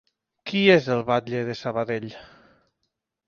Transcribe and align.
Qui 0.51 0.61
és 0.75 0.87
el 0.95 1.03
batlle 1.09 1.43
de 1.49 1.55
Sabadell? 1.59 2.09